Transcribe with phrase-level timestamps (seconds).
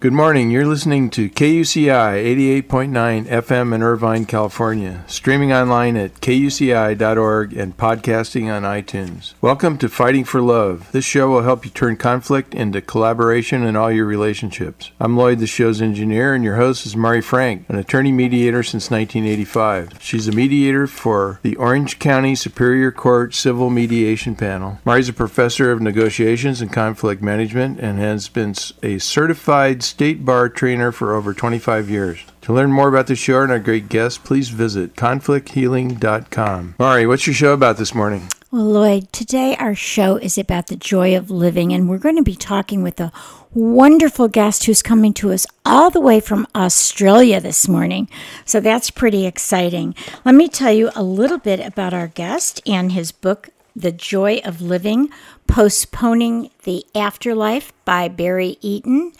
[0.00, 0.50] Good morning.
[0.50, 8.50] You're listening to KUCI 88.9 FM in Irvine, California, streaming online at kuci.org and podcasting
[8.50, 9.34] on iTunes.
[9.42, 10.90] Welcome to Fighting for Love.
[10.92, 14.90] This show will help you turn conflict into collaboration in all your relationships.
[14.98, 18.90] I'm Lloyd, the show's engineer, and your host is Mari Frank, an attorney mediator since
[18.90, 19.98] 1985.
[20.00, 24.78] She's a mediator for the Orange County Superior Court Civil Mediation Panel.
[24.86, 30.48] Mari's a professor of negotiations and conflict management and has been a certified state bar
[30.48, 32.24] trainer for over 25 years.
[32.42, 36.76] To learn more about the show and our great guests, please visit conflicthealing.com.
[36.78, 38.28] Mari, what's your show about this morning?
[38.52, 42.22] Well, Lloyd, today our show is about the joy of living, and we're going to
[42.22, 43.12] be talking with a
[43.52, 48.08] wonderful guest who's coming to us all the way from Australia this morning.
[48.44, 49.94] So that's pretty exciting.
[50.24, 54.40] Let me tell you a little bit about our guest and his book, The Joy
[54.44, 55.10] of Living
[55.46, 59.12] Postponing the Afterlife by Barry Eaton.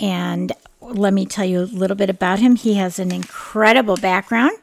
[0.00, 2.56] And let me tell you a little bit about him.
[2.56, 4.56] He has an incredible background.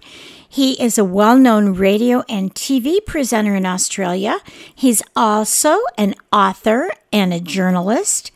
[0.50, 4.40] He is a well known radio and TV presenter in Australia.
[4.74, 8.32] He's also an author and a journalist.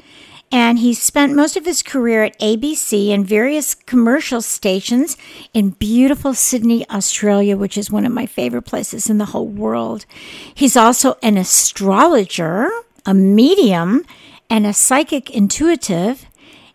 [0.53, 5.15] And he spent most of his career at ABC and various commercial stations
[5.53, 10.05] in beautiful Sydney, Australia, which is one of my favorite places in the whole world.
[10.53, 12.69] He's also an astrologer,
[13.05, 14.03] a medium,
[14.49, 16.25] and a psychic intuitive.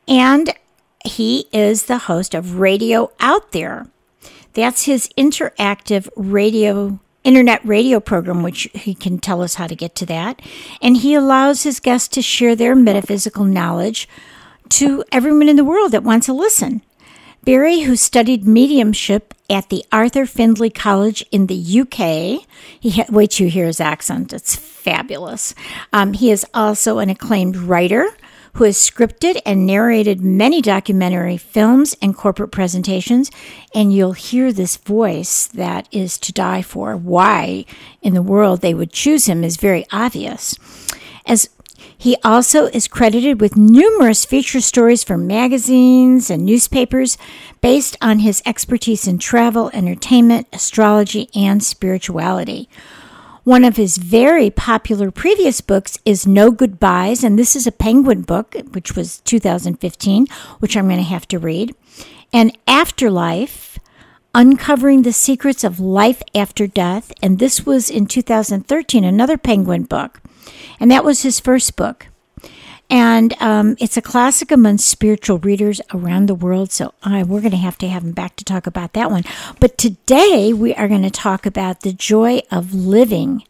[0.09, 0.55] And
[1.05, 3.87] he is the host of Radio Out There.
[4.55, 9.97] That's his interactive radio internet radio program, which he can tell us how to get
[9.97, 10.41] to that.
[10.81, 14.09] And he allows his guests to share their metaphysical knowledge
[14.71, 16.83] to everyone in the world that wants to listen.
[17.44, 22.44] Barry, who studied mediumship at the Arthur Findlay College in the UK,
[22.81, 25.55] he ha- wait you hear his accent; it's fabulous.
[25.93, 28.09] Um, he is also an acclaimed writer
[28.56, 33.31] who has scripted and narrated many documentary films and corporate presentations.
[33.75, 36.97] And you'll hear this voice that is to die for.
[36.97, 37.67] Why
[38.00, 40.56] in the world they would choose him is very obvious.
[41.27, 41.50] As
[41.99, 47.19] he also is credited with numerous feature stories for magazines and newspapers
[47.61, 52.69] based on his expertise in travel, entertainment, astrology, and spirituality.
[53.47, 58.23] One of his very popular previous books is No Goodbyes, and this is a Penguin
[58.23, 60.27] book, which was 2015,
[60.59, 61.73] which I'm going to have to read.
[62.33, 63.79] And Afterlife,
[64.35, 70.21] Uncovering the Secrets of Life After Death, and this was in 2013, another Penguin book.
[70.81, 72.09] And that was his first book.
[72.89, 76.71] And um, it's a classic among spiritual readers around the world.
[76.71, 79.25] So uh, we're going to have to have him back to talk about that one.
[79.59, 83.43] But today we are going to talk about the joy of living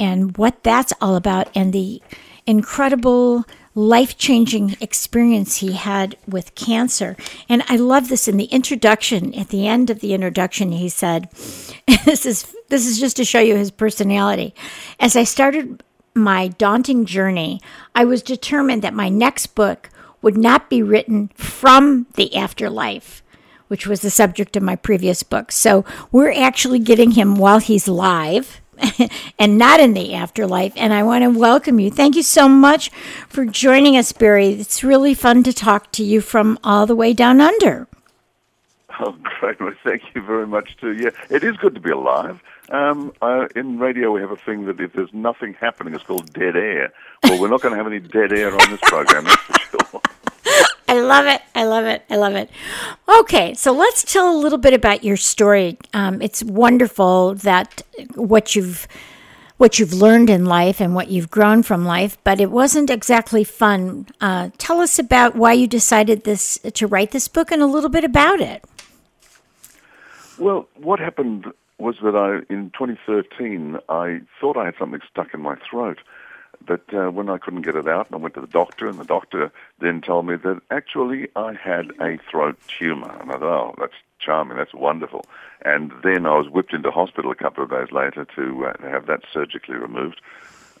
[0.00, 2.02] and what that's all about and the
[2.46, 3.44] incredible
[3.74, 7.16] life changing experience he had with cancer.
[7.48, 11.28] And I love this in the introduction, at the end of the introduction, he said,
[12.04, 14.54] This is this is just to show you his personality.
[14.98, 15.82] As I started
[16.14, 17.60] my daunting journey,
[17.94, 19.90] I was determined that my next book
[20.20, 23.22] would not be written from the afterlife,
[23.68, 25.50] which was the subject of my previous book.
[25.50, 28.60] So we're actually getting him while he's live
[29.38, 30.72] and not in the afterlife.
[30.76, 31.90] And I want to welcome you.
[31.90, 32.90] Thank you so much
[33.28, 34.48] for joining us, Barry.
[34.48, 37.88] It's really fun to talk to you from all the way down under.
[39.00, 39.42] Oh, great.
[39.60, 40.92] Well, thank you very much, too.
[40.92, 42.40] Yeah, it is good to be alive.
[42.72, 46.32] Um, uh, in radio, we have a thing that if there's nothing happening, it's called
[46.32, 46.90] dead air.
[47.22, 49.58] Well, we're not going to have any dead air on this program, that's for
[49.90, 50.00] sure.
[50.88, 51.42] I love it.
[51.54, 52.02] I love it.
[52.08, 52.50] I love it.
[53.20, 55.76] Okay, so let's tell a little bit about your story.
[55.92, 57.82] Um, it's wonderful that
[58.14, 58.88] what you've
[59.58, 63.44] what you've learned in life and what you've grown from life, but it wasn't exactly
[63.44, 64.06] fun.
[64.20, 67.90] Uh, tell us about why you decided this to write this book and a little
[67.90, 68.64] bit about it.
[70.36, 71.52] Well, what happened
[71.82, 75.98] was that I, in 2013, I thought I had something stuck in my throat.
[76.64, 79.04] But uh, when I couldn't get it out, I went to the doctor, and the
[79.04, 79.50] doctor
[79.80, 83.12] then told me that actually I had a throat tumor.
[83.20, 85.26] And I thought, oh, that's charming, that's wonderful.
[85.62, 89.06] And then I was whipped into hospital a couple of days later to uh, have
[89.06, 90.20] that surgically removed,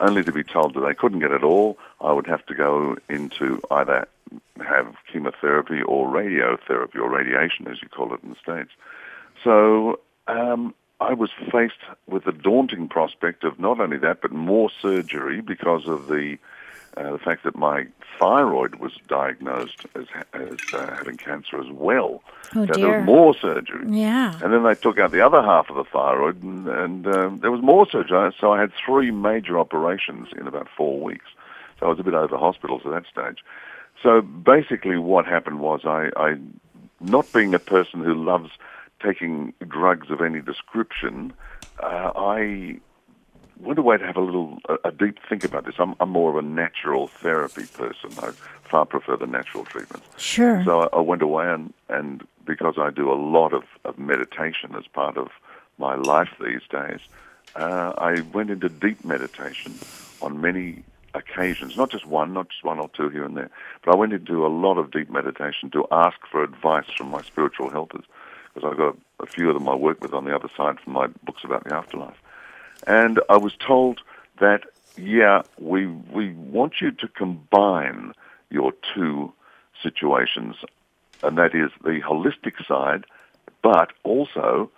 [0.00, 1.78] only to be told that they couldn't get it all.
[2.00, 4.06] I would have to go into either
[4.64, 8.70] have chemotherapy or radiotherapy, or radiation, as you call it in the States.
[9.42, 9.98] So
[10.28, 11.74] um, I was faced
[12.06, 16.38] with the daunting prospect of not only that, but more surgery because of the
[16.96, 17.86] uh, the fact that my
[18.18, 20.04] thyroid was diagnosed as,
[20.34, 22.22] as uh, having cancer as well.
[22.54, 22.84] Oh, so dear.
[22.84, 23.86] there was more surgery.
[23.88, 24.38] Yeah.
[24.42, 27.50] And then they took out the other half of the thyroid, and, and um, there
[27.50, 28.34] was more surgery.
[28.38, 31.24] So I had three major operations in about four weeks.
[31.80, 33.42] So I was a bit over hospitals at that stage.
[34.02, 36.36] So basically, what happened was I, I
[37.00, 38.50] not being a person who loves
[39.02, 41.32] taking drugs of any description,
[41.82, 42.80] uh, I
[43.60, 45.74] went away to have a little a, a deep think about this.
[45.78, 48.10] I'm, I'm more of a natural therapy person.
[48.18, 48.32] I
[48.68, 50.06] far prefer the natural treatments.
[50.16, 50.62] Sure.
[50.64, 54.74] So I, I went away and, and because I do a lot of, of meditation
[54.76, 55.28] as part of
[55.78, 57.00] my life these days,
[57.54, 59.74] uh, I went into deep meditation
[60.20, 60.82] on many
[61.14, 63.50] occasions, not just one, not just one or two here and there,
[63.84, 67.22] but I went into a lot of deep meditation to ask for advice from my
[67.22, 68.04] spiritual helpers
[68.52, 70.92] because I've got a few of them I work with on the other side from
[70.92, 72.20] my books about the afterlife.
[72.86, 74.00] And I was told
[74.40, 74.64] that,
[74.96, 78.12] yeah, we, we want you to combine
[78.50, 79.32] your two
[79.82, 80.56] situations,
[81.22, 83.04] and that is the holistic side,
[83.62, 84.70] but also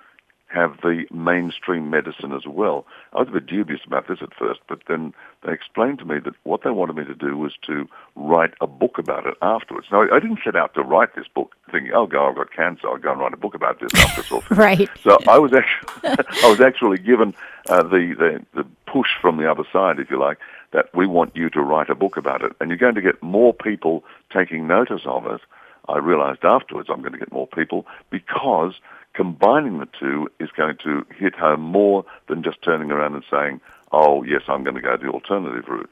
[0.55, 2.87] have the mainstream medicine as well.
[3.13, 5.13] I was a bit dubious about this at first, but then
[5.45, 8.67] they explained to me that what they wanted me to do was to write a
[8.67, 9.89] book about it afterwards.
[9.91, 12.89] Now, I didn't set out to write this book thinking, oh, God, I've got cancer,
[12.89, 14.45] I'll go and write a book about this after it's all.
[14.51, 14.89] Right.
[15.03, 15.91] So I was actually,
[16.45, 17.35] I was actually given
[17.69, 20.39] uh, the, the, the push from the other side, if you like,
[20.73, 22.53] that we want you to write a book about it.
[22.61, 25.41] And you're going to get more people taking notice of it.
[25.89, 28.75] I realized afterwards I'm going to get more people because
[29.15, 33.61] combining the two is going to hit home more than just turning around and saying,
[33.93, 35.91] oh, yes, I'm going to go the alternative route,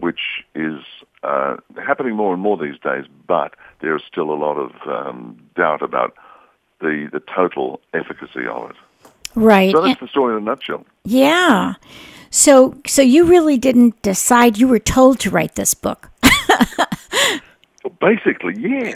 [0.00, 0.80] which is
[1.22, 5.38] uh, happening more and more these days, but there is still a lot of um,
[5.54, 6.14] doubt about
[6.80, 8.76] the, the total efficacy of it.
[9.34, 9.72] Right.
[9.72, 10.84] So that's And- the story in a nutshell.
[11.04, 11.74] yeah.
[12.34, 16.10] So so you really didn't decide you were told to write this book.
[17.84, 18.92] Well, basically, yeah.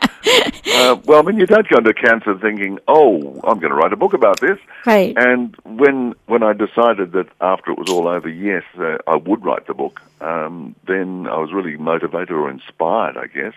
[0.74, 3.92] uh, well, I mean, you don't go into cancer thinking, "Oh, I'm going to write
[3.92, 5.16] a book about this." Right.
[5.16, 9.44] And when when I decided that after it was all over, yes, uh, I would
[9.44, 13.54] write the book, um, then I was really motivated or inspired, I guess.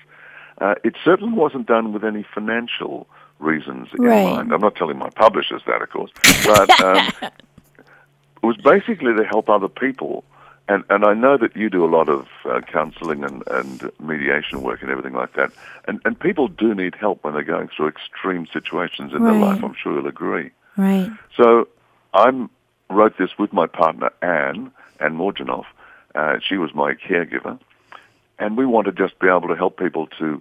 [0.60, 3.07] Uh, it certainly wasn't done with any financial
[3.39, 4.24] reasons in Right.
[4.25, 4.54] mind.
[4.54, 6.12] I'm not telling my publishers that, of course,
[6.45, 10.24] but um, it was basically to help other people.
[10.69, 14.62] And, and I know that you do a lot of uh, counseling and, and mediation
[14.62, 15.51] work and everything like that.
[15.88, 19.63] And, and people do need help when they're going through extreme situations in their life.
[19.63, 20.51] I'm sure you'll agree.
[20.77, 21.10] Right.
[21.36, 21.68] So
[22.13, 22.48] I
[22.92, 25.66] wrote this with my partner, Anne, Anne Morjanoff.
[26.13, 27.60] Uh, she was my caregiver.
[28.38, 30.39] And we want to just be able to help people to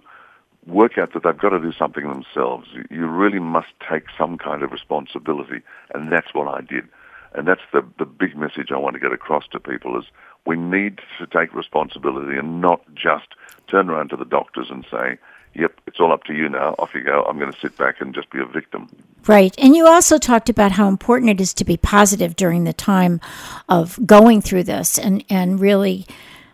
[0.67, 2.67] work out that they've got to do something themselves.
[2.91, 5.61] You really must take some kind of responsibility.
[5.95, 6.87] And that's what I did.
[7.33, 10.05] And that's the, the big message I want to get across to people is
[10.45, 13.27] we need to take responsibility and not just
[13.67, 15.17] turn around to the doctors and say,
[15.53, 16.75] yep, it's all up to you now.
[16.79, 17.23] Off you go.
[17.23, 18.89] I'm going to sit back and just be a victim.
[19.27, 19.53] Right.
[19.59, 23.21] And you also talked about how important it is to be positive during the time
[23.67, 26.07] of going through this and, and really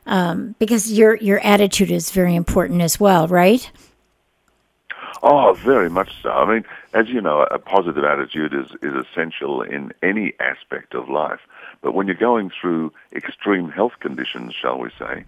[0.06, 3.70] um, because your your attitude is very important as well, right?
[5.24, 6.30] Oh, very much so.
[6.30, 6.66] I mean,
[6.96, 11.42] as you know, a positive attitude is, is essential in any aspect of life.
[11.82, 15.26] But when you're going through extreme health conditions, shall we say,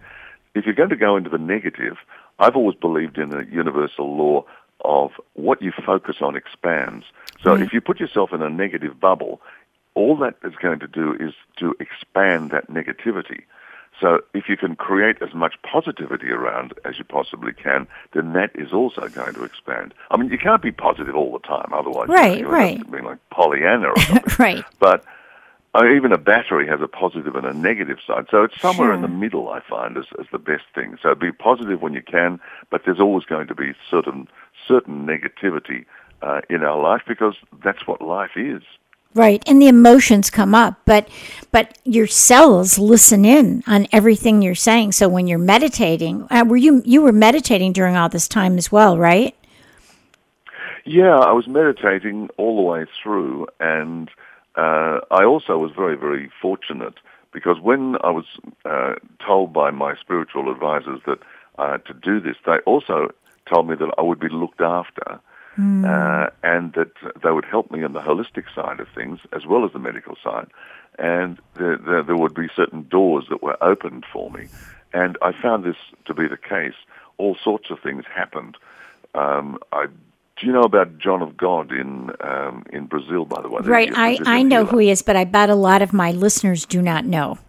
[0.56, 1.98] if you're going to go into the negative,
[2.40, 4.46] I've always believed in a universal law
[4.86, 7.06] of what you focus on expands.
[7.44, 7.64] So mm-hmm.
[7.64, 9.42] if you put yourself in a negative bubble,
[9.94, 13.42] all that is going to do is to expand that negativity.
[14.00, 18.51] So if you can create as much positivity around as you possibly can, then that
[18.56, 19.94] is also going to expand.
[20.12, 22.80] I mean, you can't be positive all the time, otherwise Right, you know, you end
[22.82, 22.92] up right.
[22.92, 24.36] being like Pollyanna or something.
[24.38, 24.63] right.
[24.80, 25.04] But
[25.74, 28.25] uh, even a battery has a positive and a negative side.
[28.32, 30.98] So it's somewhere in the middle, I find, as, as the best thing.
[31.01, 32.39] So be positive when you can,
[32.70, 34.27] but there's always going to be certain
[34.68, 35.86] certain negativity
[36.22, 38.62] uh, in our life because that's what life is.
[39.18, 39.42] Right.
[39.48, 41.10] And the emotions come up, but
[41.52, 44.92] but your cells listen in on everything you're saying.
[44.92, 48.72] So when you're meditating, uh, were you you were meditating during all this time as
[48.72, 49.36] well, right?
[50.86, 54.08] Yeah, I was meditating all the way through, and
[54.56, 56.94] uh, I also was very, very fortunate
[57.34, 58.26] because when I was
[58.66, 58.94] uh,
[59.26, 61.18] told by my spiritual advisors that
[61.58, 63.10] uh, to do this, they also
[63.52, 65.20] told me that I would be looked after.
[65.58, 66.92] Uh, and that
[67.24, 70.16] they would help me on the holistic side of things as well as the medical
[70.24, 70.48] side.
[71.00, 74.48] And there, there, there would be certain doors that were opened for me.
[74.94, 76.76] And I found this to be the case.
[77.18, 78.58] All sorts of things happened.
[79.16, 83.26] Um, I Do you know about John of God in um, in Brazil?
[83.26, 83.92] By the way, right.
[83.96, 84.70] I, I know healer.
[84.70, 87.40] who he is, but I bet a lot of my listeners do not know.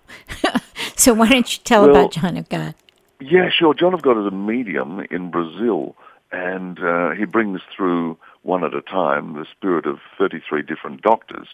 [0.96, 2.74] so why don't you tell Well, about John of God?
[3.20, 3.74] Yeah, sure.
[3.74, 5.96] John of God is a medium in Brazil,
[6.30, 11.48] and uh, he brings through one at a time the spirit of 33 different doctors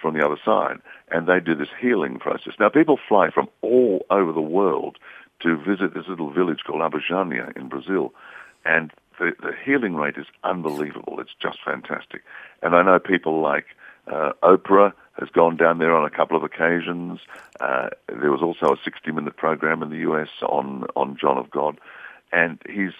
[0.00, 0.78] from the other side,
[1.10, 2.54] and they do this healing process.
[2.60, 4.98] Now, people fly from all over the world
[5.40, 8.12] to visit this little village called Abadiania in Brazil,
[8.64, 11.20] and the, the healing rate is unbelievable.
[11.20, 12.22] It's just fantastic.
[12.62, 13.66] And I know people like
[14.06, 17.20] uh, Oprah has gone down there on a couple of occasions.
[17.60, 20.28] Uh, there was also a 60-minute program in the U.S.
[20.42, 21.78] on on John of God,
[22.32, 22.92] and he's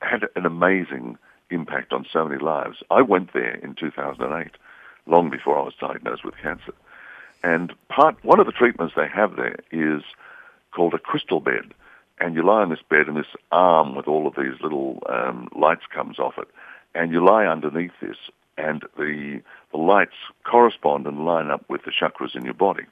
[0.00, 1.18] had an amazing
[1.50, 2.78] impact on so many lives.
[2.90, 4.52] I went there in 2008,
[5.06, 6.74] long before I was diagnosed with cancer.
[7.42, 10.02] And part one of the treatments they have there is
[10.72, 11.72] called a crystal bed,
[12.20, 15.48] and you lie on this bed, and this arm with all of these little um,
[15.56, 16.48] lights comes off it,
[16.94, 18.16] and you lie underneath this,
[18.56, 19.40] and the
[19.70, 20.14] the lights
[20.44, 22.84] correspond and line up with the chakras in your body.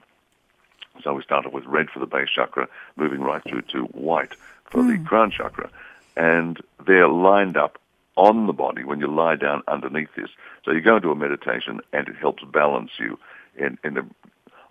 [1.03, 4.35] So we started with red for the base chakra, moving right through to white
[4.71, 5.71] for the crown chakra,
[6.17, 7.79] and they're lined up
[8.17, 10.31] on the body when you lie down underneath this.
[10.65, 13.19] So you go into a meditation, and it helps balance you.
[13.57, 14.11] In, in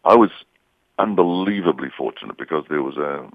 [0.03, 0.31] I was
[0.97, 3.29] unbelievably fortunate because there was a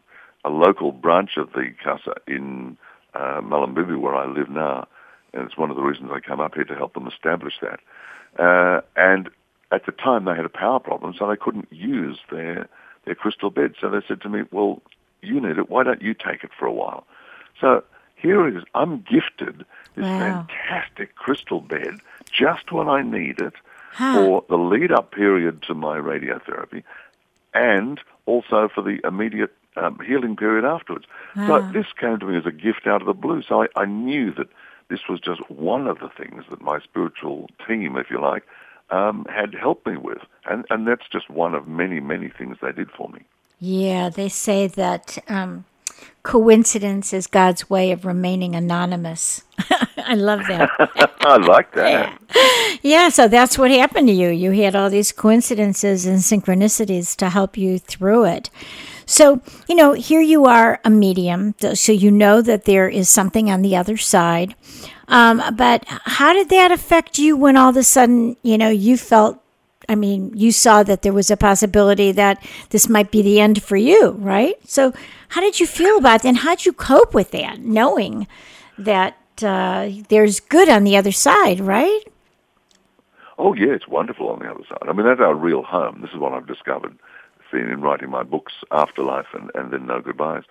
[0.44, 2.76] a local branch of the CASA in
[3.14, 4.86] uh, where I live now,
[5.34, 7.80] and it's one of the reasons I come up here to help them establish that.
[8.38, 9.28] Uh, and
[9.70, 12.68] at the time, they had a power problem, so they couldn't use their
[13.04, 13.74] their crystal bed.
[13.80, 14.82] So they said to me, "Well,
[15.22, 15.68] you need it.
[15.68, 17.06] Why don't you take it for a while?"
[17.60, 17.84] So
[18.20, 18.64] here it is.
[18.74, 19.64] I'm gifted
[19.96, 20.46] this Wow.
[20.48, 22.00] fantastic crystal bed
[22.30, 23.54] just when I need it
[23.92, 24.12] Huh.
[24.14, 26.82] for the lead up period to my radiotherapy
[27.52, 31.06] and also for the immediate um, healing period afterwards.
[31.46, 31.60] So Ah.
[31.72, 33.42] this came to me as a gift out of the blue.
[33.42, 34.48] So I, I knew that
[34.88, 38.44] this was just one of the things that my spiritual team, if you like,
[38.90, 40.22] um, had helped me with.
[40.46, 43.20] And, and that's just one of many, many things they did for me.
[43.60, 45.64] Yeah, they say that um,
[46.22, 49.42] coincidence is God's way of remaining anonymous.
[49.98, 50.70] I love that.
[51.20, 52.18] I like that.
[52.82, 54.28] yeah, so that's what happened to you.
[54.28, 58.50] You had all these coincidences and synchronicities to help you through it.
[59.06, 63.50] So, you know, here you are a medium, so you know that there is something
[63.50, 64.54] on the other side.
[65.08, 68.96] Um, but how did that affect you when all of a sudden, you know, you
[68.96, 69.39] felt,
[69.90, 73.60] I mean, you saw that there was a possibility that this might be the end
[73.60, 74.54] for you, right?
[74.70, 74.94] So,
[75.30, 76.28] how did you feel about that?
[76.28, 78.28] And how did you cope with that, knowing
[78.78, 82.02] that uh, there's good on the other side, right?
[83.36, 84.88] Oh, yeah, it's wonderful on the other side.
[84.88, 86.02] I mean, that's our real home.
[86.02, 86.96] This is what I've discovered
[87.50, 90.44] seeing in writing my books, Afterlife and, and then No Goodbyes,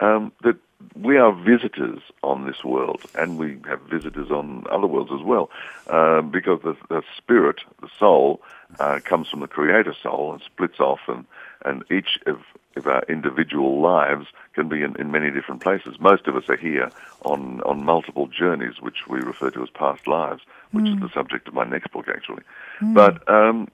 [0.00, 0.56] um, that
[0.96, 5.48] we are visitors on this world, and we have visitors on other worlds as well,
[5.88, 8.40] uh, because the, the spirit, the soul,
[8.78, 11.24] uh, comes from the creator soul and splits off, and,
[11.64, 12.40] and each of,
[12.76, 15.98] of our individual lives can be in, in many different places.
[16.00, 16.90] Most of us are here
[17.22, 21.48] on, on multiple journeys, which we refer to as past lives, which is the subject
[21.48, 22.42] of my next book, actually.
[22.80, 23.68] But um,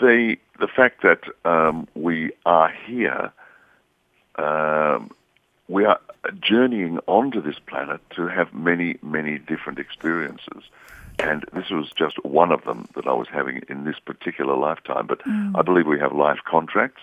[0.00, 3.32] the the fact that um, we are here,
[4.36, 5.10] um,
[5.68, 6.00] we are
[6.40, 10.62] journeying onto this planet to have many, many different experiences.
[11.18, 15.06] And this was just one of them that I was having in this particular lifetime.
[15.06, 15.56] But mm.
[15.56, 17.02] I believe we have life contracts,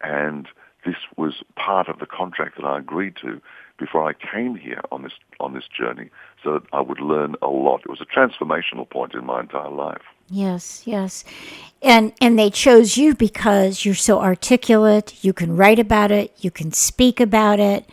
[0.00, 0.46] and
[0.84, 3.40] this was part of the contract that I agreed to
[3.78, 6.10] before I came here on this on this journey,
[6.42, 7.80] so that I would learn a lot.
[7.80, 10.02] It was a transformational point in my entire life.
[10.30, 11.24] Yes, yes.
[11.82, 16.50] And and they chose you because you're so articulate, you can write about it, you
[16.50, 17.88] can speak about it,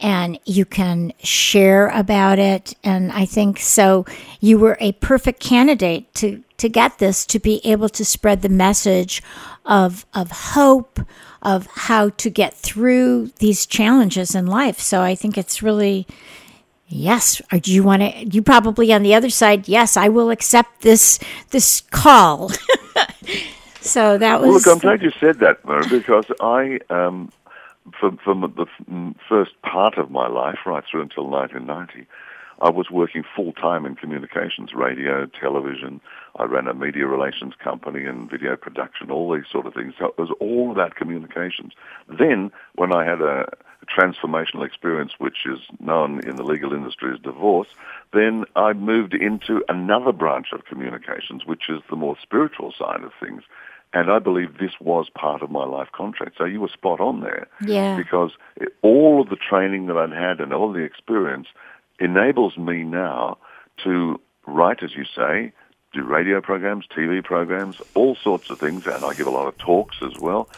[0.00, 2.74] and you can share about it.
[2.84, 4.04] And I think so
[4.40, 8.48] you were a perfect candidate to to get this to be able to spread the
[8.48, 9.22] message
[9.64, 11.00] of of hope,
[11.42, 14.78] of how to get through these challenges in life.
[14.78, 16.06] So I think it's really
[16.88, 17.42] Yes.
[17.52, 18.24] Or do you want to?
[18.26, 19.68] You probably on the other side.
[19.68, 21.18] Yes, I will accept this
[21.50, 22.50] this call.
[23.80, 24.48] so that was.
[24.48, 27.32] Well, look, I'm glad you said that, Mari, because I, um,
[27.98, 28.66] for, for the
[29.28, 32.06] first part of my life, right through until 1990,
[32.60, 36.00] I was working full time in communications, radio, television.
[36.36, 39.94] I ran a media relations company and video production, all these sort of things.
[39.98, 41.72] So it was all about communications.
[42.08, 43.46] Then, when I had a
[43.86, 47.68] transformational experience, which is known in the legal industry as divorce,
[48.12, 53.12] then I moved into another branch of communications, which is the more spiritual side of
[53.20, 53.42] things.
[53.96, 56.36] And I believe this was part of my life contract.
[56.36, 57.48] So you were spot on there.
[57.62, 57.96] Yeah.
[57.96, 58.32] Because
[58.82, 61.46] all of the training that I'd had and all the experience
[61.98, 63.38] enables me now
[63.84, 65.50] to write, as you say,
[65.94, 69.56] do radio programs, TV programs, all sorts of things, and I give a lot of
[69.56, 70.50] talks as well,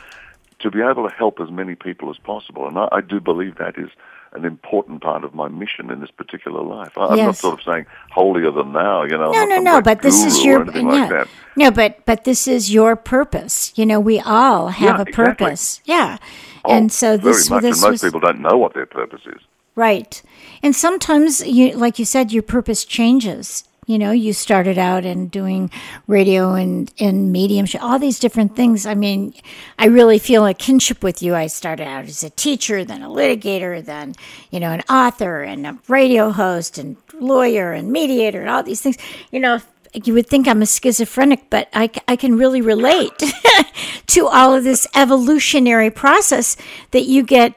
[0.59, 2.67] to be able to help as many people as possible.
[2.67, 3.91] And I, I do believe that is
[4.33, 6.97] an important part of my mission in this particular life.
[6.97, 9.31] I, am not sort of saying holier than thou, you know.
[9.31, 9.81] No, no, no.
[9.81, 11.09] But this is your yeah.
[11.09, 13.73] like no, but but this is your purpose.
[13.77, 15.25] You know, we all have Yeah, a exactly.
[15.25, 15.81] purpose.
[15.85, 16.19] Yeah,
[16.65, 18.87] Oh, and so this very much, this and most was people don't know what their
[18.87, 19.41] purpose is.
[19.75, 20.23] right.
[20.63, 23.65] And sometimes you, like you said, your purpose changes.
[23.89, 25.71] You know, you started out in doing
[26.07, 28.85] radio and and mediumship, all these different things.
[28.85, 29.33] I mean,
[29.79, 31.35] I really feel a kinship with you.
[31.35, 34.15] I started out as a teacher, then a litigator, then
[34.51, 38.83] you know, an author and a radio host and lawyer and mediator and all these
[38.83, 38.99] things.
[39.31, 39.63] You know,
[39.95, 43.23] you would think I'm a schizophrenic, but I, I can really relate
[44.09, 46.59] to all of this evolutionary process
[46.91, 47.55] that you get.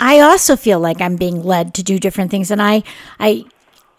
[0.00, 2.82] I also feel like I'm being led to do different things, and I,
[3.20, 3.44] I,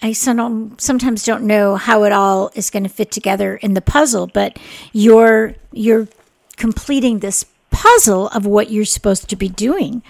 [0.01, 4.27] I sometimes don't know how it all is going to fit together in the puzzle.
[4.27, 4.59] But
[4.93, 6.07] you're you're
[6.55, 10.03] completing this puzzle of what you're supposed to be doing,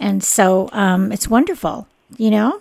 [0.00, 1.86] and so um, it's wonderful.
[2.16, 2.60] You know.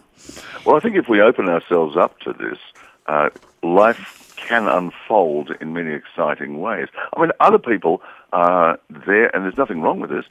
[0.66, 2.60] Well, I think if we open ourselves up to this,
[3.08, 3.30] uh,
[3.64, 6.88] life can unfold in many exciting ways.
[7.16, 8.02] I mean, other people
[8.34, 10.26] are there, and there's nothing wrong with this,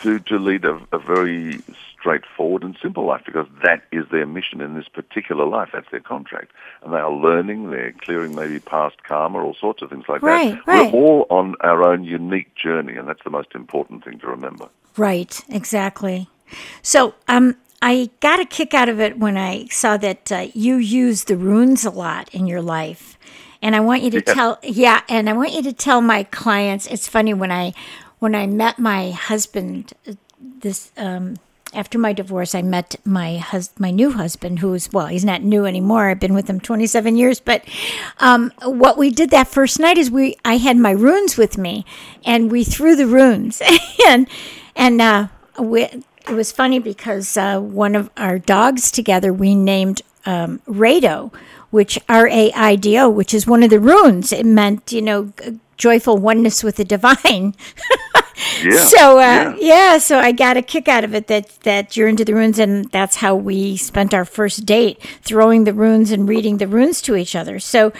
[0.00, 1.60] to, to lead a, a very
[2.02, 5.68] straightforward and simple life because that is their mission in this particular life.
[5.72, 6.50] That's their contract.
[6.82, 10.54] And they are learning, they're clearing maybe past karma, all sorts of things like Right,
[10.54, 10.66] that.
[10.66, 10.92] right.
[10.92, 14.68] We're all on our own unique journey, and that's the most important thing to remember.
[14.96, 16.28] Right, exactly.
[16.82, 20.76] So, um, I got a kick out of it when I saw that uh, you
[20.76, 23.18] use the runes a lot in your life,
[23.60, 24.34] and I want you to Yeah.
[24.34, 26.86] tell, yeah, and I want you to tell my clients.
[26.86, 27.72] It's funny when I
[28.20, 31.38] when I met my husband, uh, this um,
[31.74, 35.64] after my divorce, I met my hus- my new husband, who's well, he's not new
[35.64, 36.08] anymore.
[36.08, 37.64] I've been with him twenty seven years, but
[38.18, 41.84] um, what we did that first night is we I had my runes with me,
[42.24, 43.62] and we threw the runes,
[44.08, 44.28] and
[44.76, 50.02] and uh, we, it was funny because uh, one of our dogs together we named
[50.26, 51.32] um, Raido,
[51.70, 54.32] which R A I D O, which is one of the runes.
[54.32, 57.54] It meant you know g- joyful oneness with the divine.
[58.64, 58.84] Yeah.
[58.86, 59.56] So uh, yeah.
[59.60, 59.98] yeah.
[59.98, 62.90] so I got a kick out of it that that you're into the runes, and
[62.90, 67.14] that's how we spent our first date, throwing the runes and reading the runes to
[67.14, 67.60] each other.
[67.60, 67.92] So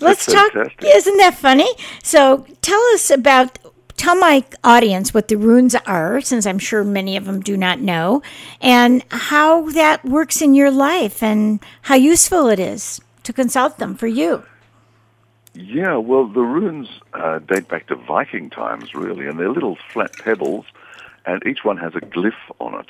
[0.00, 0.52] let's That's talk.
[0.52, 0.84] fantastic.
[0.96, 1.68] Isn't that funny?
[2.02, 3.58] So tell us about.
[3.96, 7.78] Tell my audience what the runes are, since I'm sure many of them do not
[7.80, 8.22] know,
[8.60, 13.94] and how that works in your life, and how useful it is to consult them
[13.94, 14.42] for you.
[15.54, 20.12] Yeah, well, the runes uh, date back to Viking times, really, and they're little flat
[20.18, 20.64] pebbles,
[21.26, 22.86] and each one has a glyph on it,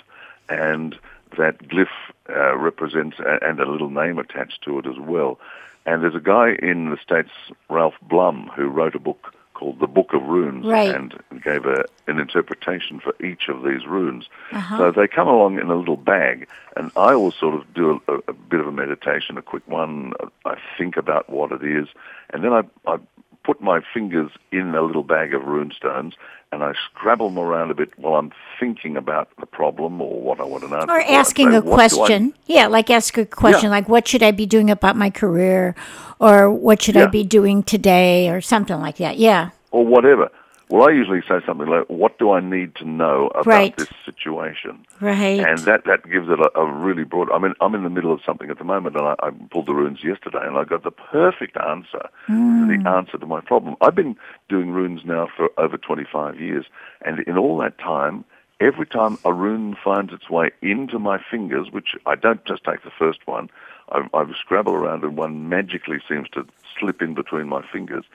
[0.48, 0.96] and
[1.36, 1.88] that glyph
[2.28, 5.38] uh, represents a- and a little name attached to it as well.
[5.86, 7.30] And there's a guy in the states,
[7.68, 10.94] Ralph Blum, who wrote a book called The Book of Runes, Right.
[10.94, 14.28] and gave a, an interpretation for each of these runes.
[14.52, 14.78] Uh-huh.
[14.78, 18.14] So they come along in a little bag, and I always sort of do a,
[18.28, 20.12] a bit of a meditation, a quick one.
[20.44, 21.88] I think about what it is,
[22.30, 22.98] and then I, I
[23.44, 26.14] put my fingers in a little bag of rune stones,
[26.52, 30.40] and I scrabble them around a bit while I'm thinking about the problem or what
[30.40, 32.34] I want to answer Or asking say, a "What do I question.
[32.46, 33.70] Yeah, like ask a question Yeah.
[33.70, 35.74] like, what should I be doing about my career?
[36.20, 38.28] Or what should I be doing today?
[38.28, 39.18] Or something like that.
[39.18, 39.50] Yeah.
[39.70, 40.30] or whatever.
[40.72, 43.76] Well, I usually say something like, "What do I need to know about Right.
[43.76, 45.40] this situation?" Right.
[45.40, 47.30] And that, that gives it a, a really broad.
[47.30, 49.66] I mean, I'm in the middle of something at the moment, and I, I pulled
[49.66, 52.86] the runes yesterday, and I got the perfect answer to the hmm.
[52.86, 53.76] answer to my problem.
[53.82, 54.16] I've been
[54.48, 56.64] doing runes now for over 25 years,
[57.02, 58.24] and in all that time,
[58.58, 62.82] every time a rune finds its way into my fingers, which I don't just take
[62.82, 63.50] the first one,
[63.90, 66.46] I, I scrabble around, and one magically seems to
[66.78, 68.06] slip in between my fingers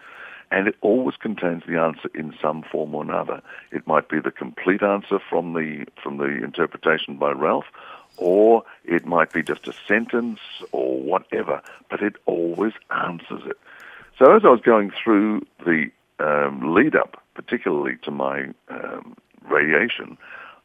[0.51, 3.41] and it always contains the answer in some form or another.
[3.71, 7.65] It might be the complete answer from the from the interpretation by Ralph,
[8.17, 10.39] or it might be just a sentence
[10.71, 13.57] or whatever, but it always answers it.
[14.17, 20.17] So as I was going through the um, lead up, particularly to my um, radiation,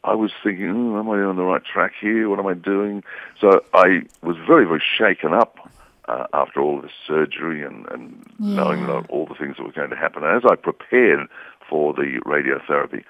[0.05, 2.29] I was thinking, oh, am I on the right track here?
[2.29, 3.05] What am I doing?
[3.40, 5.71] So I was very, very shaken up
[6.09, 9.91] uh, after all this surgery and, and knowing that all the things that were going
[9.91, 10.25] to happen.
[10.25, 11.29] And As I prepared
[11.69, 13.05] for the radiotherapy,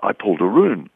[0.00, 0.88] I pulled a rune,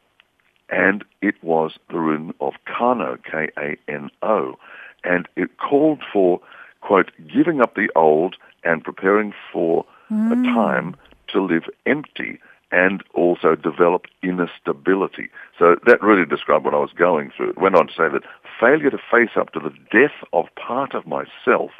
[0.69, 4.59] and it was the rune of Kano, K-A-N-O,
[5.03, 6.41] and it called for,
[6.81, 10.95] quote, giving up the old and preparing for a time
[11.27, 12.39] to live empty
[12.71, 15.29] and also develop inner stability.
[15.57, 17.51] So that really described what I was going through.
[17.51, 18.23] It went on to say that
[18.59, 21.71] failure to face up to the death of part of myself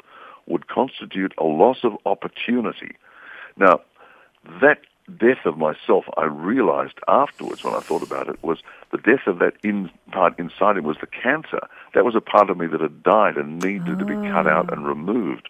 [0.46, 2.96] would constitute a loss of opportunity.
[3.56, 3.80] Now,
[4.62, 4.80] that
[5.18, 8.58] death of myself, I realized afterwards when I thought about it, was
[8.90, 11.60] the death of that in part inside him was the cancer.
[11.94, 13.98] That was a part of me that had died and needed oh.
[13.98, 14.72] to be cut out ah.
[14.72, 15.48] and removed.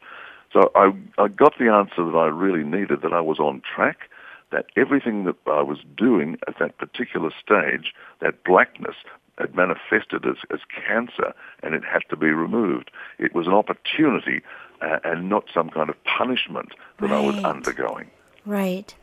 [0.52, 4.08] So I, I got the answer that I really needed, that I was on track,
[4.50, 8.96] that everything that I was doing at that particular stage, that blackness,
[9.38, 11.32] had manifested as, as cancer
[11.62, 12.90] and it had to be removed.
[13.18, 14.42] It was an opportunity
[14.82, 17.12] uh, and not some kind of punishment that right.
[17.12, 18.10] I was undergoing.
[18.44, 18.94] Right.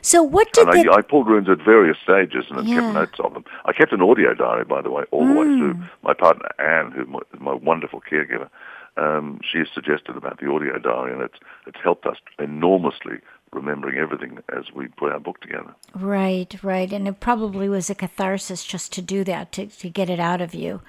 [0.00, 2.80] So what did and I, I, pulled runes at various stages and yeah.
[2.80, 3.44] kept notes of them.
[3.66, 5.74] I kept an audio diary, by the way, all the way through.
[5.74, 5.90] Mm.
[6.02, 8.48] My partner Anne, who's my, my wonderful caregiver,
[8.96, 13.18] um, she has suggested about the audio diary, and it's it's helped us enormously
[13.52, 15.74] remembering everything as we put our book together.
[15.94, 20.10] Right, right, and it probably was a catharsis just to do that to to get
[20.10, 20.80] it out of you.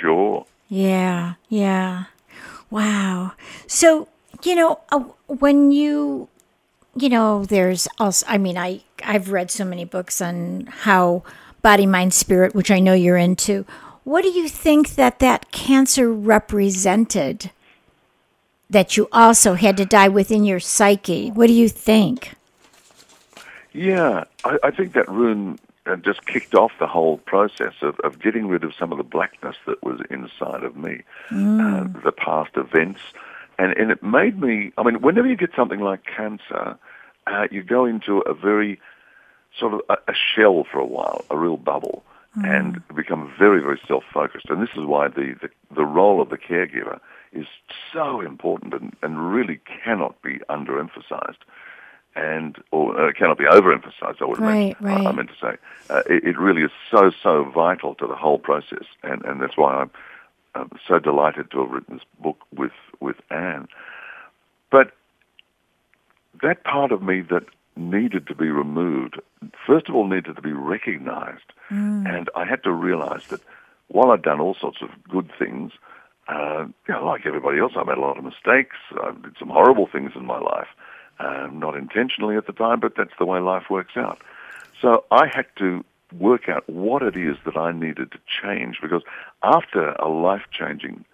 [0.00, 0.46] Sure.
[0.68, 2.04] Yeah, yeah.
[2.70, 3.32] Wow.
[3.66, 4.08] So
[4.42, 6.28] you know uh, when you
[6.94, 11.22] you know, there's also, I mean, I, I've read so many books on how
[11.62, 13.64] body, mind, spirit, which I know you're into.
[14.04, 17.50] What do you think that that cancer represented
[18.68, 21.30] that you also had to die within your psyche?
[21.30, 22.34] What do you think?
[23.72, 28.20] Yeah, I, I think that rune uh, just kicked off the whole process of, of
[28.20, 31.60] getting rid of some of the blackness that was inside of me, mm.
[31.60, 33.00] uh, the past events,
[33.58, 34.72] and and it made me.
[34.78, 36.78] I mean, whenever you get something like cancer,
[37.26, 38.80] uh, you go into a very
[39.58, 42.02] sort of a, a, shell for a while, a real bubble,
[42.36, 42.44] mm.
[42.48, 44.46] and become very very self focused.
[44.48, 47.00] And this is why the, the the role of the caregiver
[47.32, 47.46] is
[47.92, 51.38] so important and, and really cannot be underemphasized
[52.14, 54.20] and or uh, cannot be overemphasized.
[54.20, 55.06] I would right, right.
[55.06, 55.56] I, I meant to say
[55.90, 59.56] uh, it, it, really is so so vital to the whole process, and and that's
[59.56, 59.90] why I'm,
[60.54, 63.68] I'm so delighted to have written this book with with Anne.
[64.70, 64.92] But
[66.42, 67.44] that part of me that
[67.76, 69.20] needed to be removed,
[69.66, 71.52] first of all, needed to be recognized.
[71.70, 72.08] Mm.
[72.08, 73.40] And I had to realize that
[73.88, 75.72] while I'd done all sorts of good things,
[76.28, 78.76] uh, you know, like everybody else, I made a lot of mistakes.
[79.02, 80.68] I did some horrible things in my life,
[81.18, 84.20] uh, not intentionally at the time, but that's the way life works out.
[84.80, 85.84] So I had to
[86.18, 89.02] work out what it is that I needed to change because
[89.42, 91.04] after a life-changing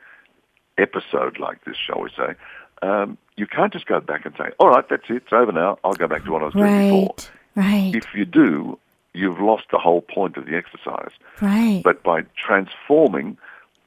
[0.76, 2.34] episode like this, shall we say,
[2.82, 5.78] um, you can't just go back and say, all right, that's it, it's over now,
[5.84, 7.16] I'll go back to what I was right, doing before.
[7.54, 7.94] Right.
[7.94, 8.78] If you do,
[9.14, 11.12] you've lost the whole point of the exercise.
[11.40, 11.82] Right.
[11.82, 13.36] But by transforming,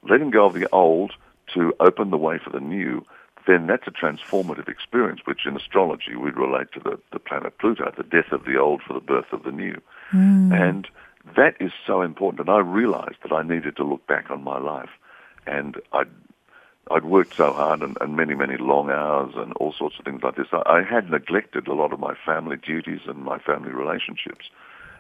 [0.10, 1.14] letting go of the old
[1.54, 3.06] to open the way for the new,
[3.48, 7.92] then that's a transformative experience, which in astrology we'd relate to the, the planet Pluto,
[7.96, 9.82] the death of the old for the birth of the new.
[10.12, 10.54] Mm.
[10.54, 10.88] And
[11.36, 12.42] that is so important.
[12.42, 14.90] And I realized that I needed to look back on my life.
[15.48, 16.04] And I
[16.90, 20.24] I'd worked so hard and, and, many, many long hours and all sorts of things
[20.24, 20.48] like this.
[20.52, 24.50] I, I, had neglected a lot of my family duties and my family relationships.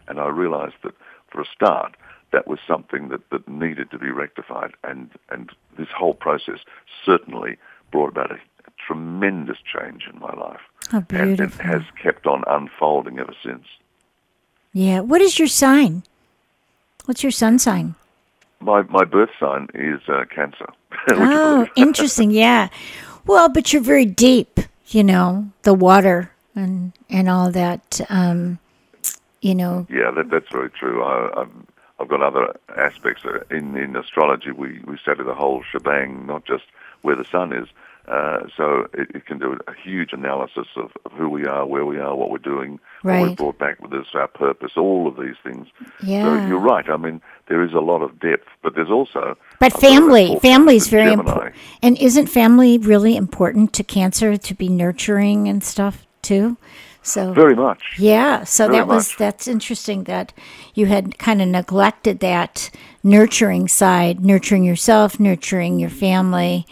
[0.08, 0.94] And I realized that
[1.32, 1.96] for a start,
[2.32, 4.72] that was something that, that needed to be rectified.
[4.84, 6.60] And, and this whole process
[7.06, 7.58] certainly
[7.92, 10.62] brought about a, a tremendous change in my life.
[10.94, 13.66] Oh, and it has kept on unfolding ever since.
[14.74, 15.02] Yeah.
[15.02, 16.04] What is your sign?
[17.06, 17.96] What's your sun sign?
[18.62, 20.68] My, my birth sign is uh, Cancer.
[21.12, 22.32] oh, interesting.
[22.32, 22.70] Yeah.
[23.26, 24.60] Well, but you're very deep.
[24.88, 28.02] You know, the water and and all that.
[28.10, 28.60] Um,
[29.42, 29.88] you know.
[29.90, 31.04] Yeah, that, that's very true.
[31.04, 31.52] I, I've,
[32.00, 34.52] I've got other aspects in in astrology.
[34.52, 36.66] We we study the whole shebang, not just
[37.02, 37.68] where the sun is,
[38.08, 41.86] uh, so it, it, can do a huge analysis of, of, who we are, where
[41.86, 43.22] we are, what we're doing, right.
[43.22, 45.68] what we brought back with us, our purpose, all of these things.
[46.04, 46.24] Yeah.
[46.24, 46.90] So you're right.
[46.90, 49.38] I mean, there is a lot of depth, but there's also.
[49.60, 51.56] But family, family is very important.
[51.84, 56.58] And isn't family really important to Cancer to be nurturing and stuff too?
[57.04, 57.98] So very much.
[57.98, 58.44] Yeah.
[58.44, 59.18] So very that was much.
[59.18, 60.34] that's interesting that
[60.74, 62.70] you had kind of neglected that
[63.04, 66.66] nurturing side, nurturing yourself, nurturing your family.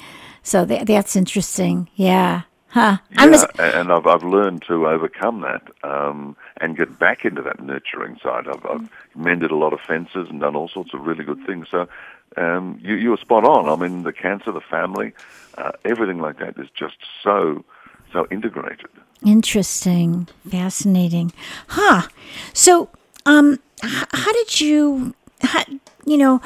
[0.49, 1.89] So that, that's interesting.
[1.95, 2.41] Yeah.
[2.69, 2.97] Huh.
[3.11, 8.17] Yeah, and I've, I've learned to overcome that um, and get back into that nurturing
[8.17, 8.47] side.
[8.47, 11.67] I've, I've mended a lot of fences and done all sorts of really good things.
[11.69, 11.87] So
[12.35, 13.69] um, you, you were spot on.
[13.69, 15.13] I mean, the cancer, the family,
[15.59, 17.63] uh, everything like that is just so,
[18.11, 18.89] so integrated.
[19.23, 20.27] Interesting.
[20.49, 21.31] Fascinating.
[21.67, 22.07] Huh.
[22.53, 22.89] So,
[23.27, 25.63] um, how did you, how,
[26.05, 26.41] you know,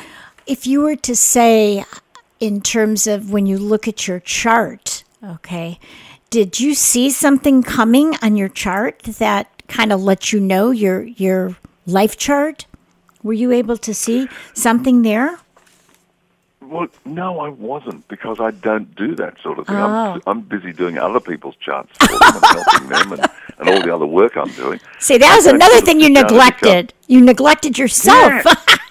[0.46, 1.86] if you were to say,
[2.40, 5.80] in terms of when you look at your chart, okay,
[6.30, 11.04] did you see something coming on your chart that kind of let you know your
[11.04, 12.66] your life chart?
[13.22, 15.40] Were you able to see something there?
[16.74, 19.76] Well, no, I wasn't because I don't do that sort of thing.
[19.76, 20.14] Oh.
[20.16, 23.82] I'm, I'm busy doing other people's charts for them and helping them and, and all
[23.82, 24.80] the other work I'm doing.
[25.00, 26.94] See, that was another thing you neglected.
[27.08, 28.44] You neglected yourself.
[28.46, 28.54] Yeah,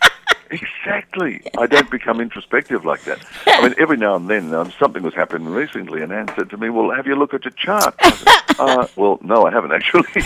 [0.53, 1.43] exactly.
[1.59, 3.25] I don't become introspective like that.
[3.47, 6.57] I mean, every now and then um, something was happening recently, and Anne said to
[6.57, 10.09] me, "Well, have you looked at your chart?" Said, uh, well, no, I haven't actually.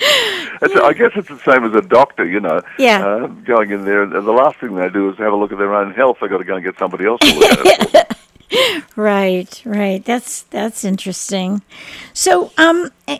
[0.62, 2.60] It's, I guess it's the same as a doctor, you know.
[2.78, 3.06] Yeah.
[3.06, 5.58] Uh, going in there, and the last thing they do is have a look at
[5.58, 6.18] their own health.
[6.20, 8.86] They've got to go and get somebody else to look at it.
[8.96, 10.04] Right, right.
[10.04, 11.62] That's that's interesting.
[12.12, 13.18] So, um, eh,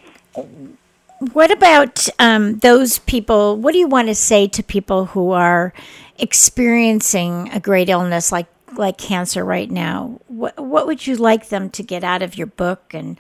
[1.33, 3.57] what about um, those people?
[3.57, 5.73] What do you want to say to people who are
[6.19, 10.19] experiencing a great illness like like cancer right now?
[10.29, 13.19] What what would you like them to get out of your book and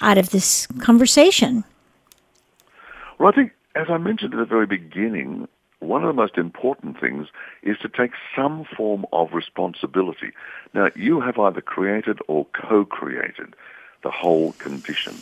[0.00, 1.64] out of this conversation?
[3.18, 5.48] Well, I think, as I mentioned at the very beginning,
[5.80, 7.26] one of the most important things
[7.62, 10.32] is to take some form of responsibility.
[10.72, 13.54] Now, you have either created or co-created
[14.02, 15.16] the whole condition.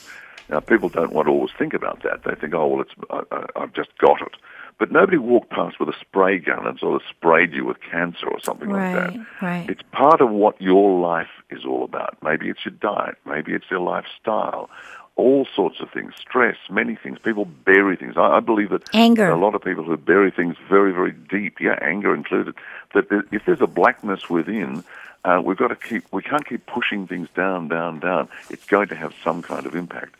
[0.48, 2.24] Now, people don't want to always think about that.
[2.24, 4.34] They think, oh, well, it's, I, I, I've just got it.
[4.78, 8.28] But nobody walked past with a spray gun and sort of sprayed you with cancer
[8.28, 9.26] or something like that.
[9.42, 9.68] right.
[9.68, 12.16] It's part of what your life is all about.
[12.22, 13.16] Maybe it's your diet.
[13.26, 14.70] Maybe it's your lifestyle.
[15.16, 17.18] All sorts of things, stress, many things.
[17.18, 18.14] People bury things.
[18.16, 19.28] I, I believe that Anger.
[19.28, 21.60] a lot of people who bury things very, very deep.
[21.60, 22.54] Yeah, anger included.
[22.94, 24.84] That if there's a blackness within,
[25.24, 26.04] uh, we've got to keep.
[26.12, 28.28] We can't keep pushing things down, down, down.
[28.48, 30.14] It's going to have some kind of impact.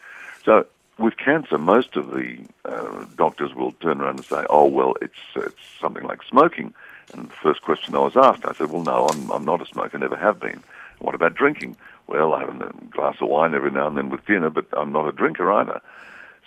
[0.49, 0.65] So
[0.97, 5.21] with cancer, most of the uh, doctors will turn around and say, "Oh, well, it's
[5.37, 6.73] it's something like smoking."
[7.13, 9.67] And the first question I was asked, I said, "Well, no, I'm I'm not a
[9.67, 10.63] smoker, never have been."
[11.01, 11.77] What about drinking?
[12.07, 14.91] Well, I have a glass of wine every now and then with dinner, but I'm
[14.91, 15.83] not a drinker either.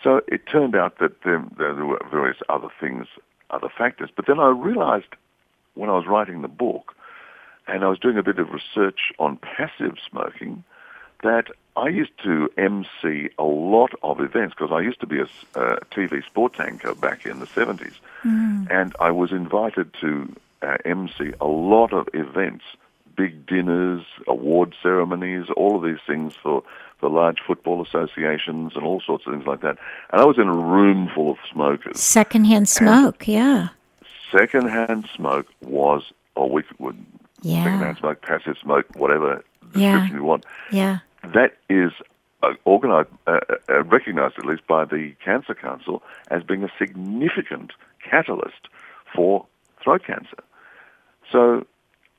[0.03, 3.05] So it turned out that there, there were various other things,
[3.51, 4.09] other factors.
[4.15, 5.13] But then I realized
[5.75, 6.95] when I was writing the book,
[7.67, 10.63] and I was doing a bit of research on passive smoking,
[11.21, 15.27] that I used to MC a lot of events because I used to be a,
[15.91, 17.93] TV sports anchor back in the 70s.
[18.23, 22.63] And I was invited to uh, MC a lot of events,
[23.15, 26.61] big dinners, award ceremonies, all of these things for,
[26.99, 29.77] for large football associations and all sorts of things like that.
[30.11, 33.69] And I was in a room full of smokers Secondhand smoke, yeah,
[34.31, 36.03] secondhand smoke was,
[36.35, 36.97] or we would
[37.41, 37.63] Yeah.
[37.63, 40.07] secondhand smoke, passive smoke, whatever Yeah.
[40.11, 40.45] you want.
[40.71, 40.99] yeah.
[41.23, 41.91] That is
[42.43, 47.71] uh, organized, uh, uh, recognized at least by the Cancer Council as being a significant
[48.03, 48.67] catalyst
[49.13, 49.45] for
[49.83, 50.43] throat cancer.
[51.31, 51.65] So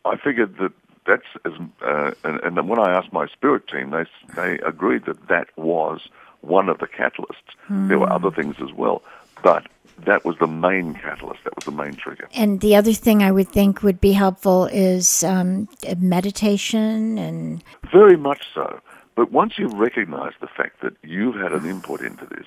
[0.05, 0.73] I figured that
[1.07, 1.53] that's as,
[1.85, 5.49] uh, and, and then when I asked my spirit team, they they agreed that that
[5.57, 6.09] was
[6.41, 7.57] one of the catalysts.
[7.69, 9.03] There were other things as well,
[9.43, 9.67] but
[10.05, 11.45] that was the main catalyst.
[11.45, 12.29] That was the main trigger.
[12.35, 17.63] And the other thing I would think would be helpful is um, meditation and
[17.93, 18.81] Very much so.
[19.15, 22.47] But once you recognize the fact that you've had an input into this,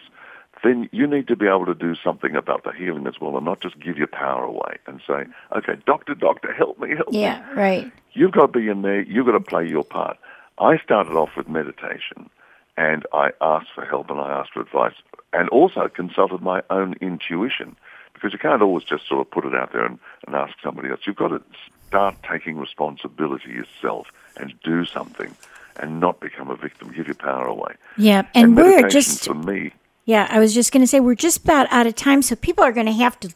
[0.64, 3.46] then you need to be able to do something about the healing as well and
[3.46, 5.26] not just give your power away and say,
[5.56, 7.22] okay, doctor, doctor, help me, help me.
[7.22, 7.92] yeah, right.
[8.14, 9.02] You've got to be in there.
[9.02, 10.18] You've got to play your part.
[10.58, 12.30] I started off with meditation,
[12.78, 14.94] and I asked for help and I asked for advice,
[15.34, 17.76] and also consulted my own intuition
[18.14, 20.90] because you can't always just sort of put it out there and, and ask somebody
[20.90, 21.02] else.
[21.06, 21.42] You've got to
[21.88, 25.36] start taking responsibility yourself and do something,
[25.80, 26.92] and not become a victim.
[26.92, 27.76] Give your power away.
[27.98, 29.72] Yeah, and, we're just for me.
[30.06, 32.64] Yeah, I was just going to say we're just about out of time, so people
[32.64, 33.34] are going to have to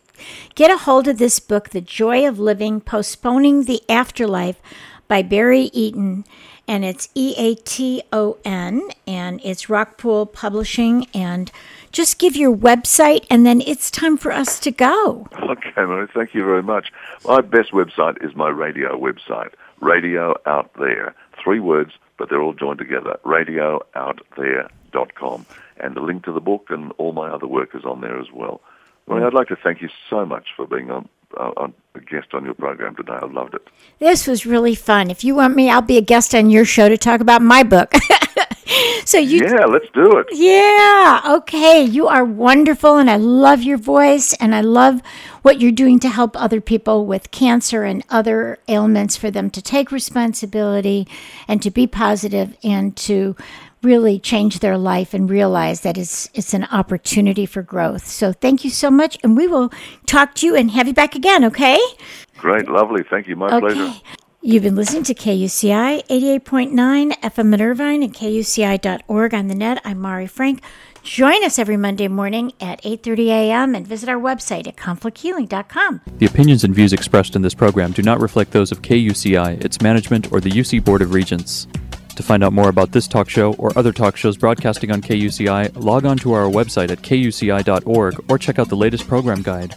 [0.54, 4.62] get a hold of this book, The Joy of Living Postponing the Afterlife
[5.08, 6.26] by Barry Eaton.
[6.68, 11.08] And it's E A T O N, and it's Rockpool Publishing.
[11.16, 11.52] And
[11.92, 15.28] just give your website, and then it's time for us to go.
[15.34, 16.92] Okay, Mari, thank you very much.
[17.26, 21.16] My best website is my radio website, Radio Out There.
[21.44, 23.18] Three words, but they're all joined together.
[23.24, 25.46] RadioOutThere.com.
[25.78, 28.32] And the link to the book and all my other work is on there as
[28.32, 28.62] well.
[29.08, 32.28] Well, I'd like to thank you so much for being on, uh, on a guest
[32.34, 33.18] on your program today.
[33.20, 33.68] I loved it.
[33.98, 35.10] This was really fun.
[35.10, 37.64] If you want me, I'll be a guest on your show to talk about my
[37.64, 37.94] book.
[39.06, 40.28] so you Yeah, let's do it.
[40.32, 41.22] Yeah.
[41.38, 41.84] Okay.
[41.84, 45.02] You are wonderful, and I love your voice, and I love
[45.42, 49.62] what you're doing to help other people with cancer and other ailments for them to
[49.62, 51.08] take responsibility
[51.48, 53.36] and to be positive and to
[53.82, 58.06] really change their life and realize that it's it's an opportunity for growth.
[58.06, 59.72] So thank you so much, and we will
[60.06, 61.44] talk to you and have you back again.
[61.46, 61.80] Okay.
[62.38, 63.04] Great, lovely.
[63.10, 63.36] Thank you.
[63.36, 63.94] My pleasure.
[64.42, 69.82] You've been listening to KUCI 88.9 FM in Irvine and KUCI.org on the net.
[69.84, 70.62] I'm Mari Frank.
[71.04, 73.76] Join us every Monday morning at 8:30 a.m.
[73.76, 76.00] and visit our website at conflicthealing.com.
[76.20, 79.82] The opinions and views expressed in this program do not reflect those of KUCI, its
[79.82, 81.68] management, or the UC Board of Regents.
[82.16, 85.84] To find out more about this talk show or other talk shows broadcasting on KUCI,
[85.84, 89.68] log on to our website at kuci.org or check out the latest program guide.